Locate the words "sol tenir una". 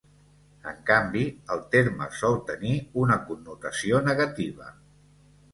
2.21-3.19